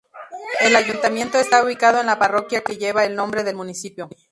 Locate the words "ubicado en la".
1.63-2.17